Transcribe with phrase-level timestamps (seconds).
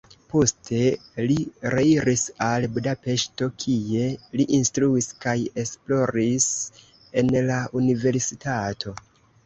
[0.33, 0.77] Poste
[1.31, 1.35] li
[1.73, 4.09] reiris al Budapeŝto, kie
[4.41, 6.53] li instruis kaj esploris
[7.23, 9.01] en la universitato.